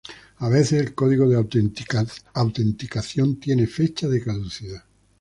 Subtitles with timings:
[0.39, 4.83] A veces, el código de autenticación tiene fecha de caducidad.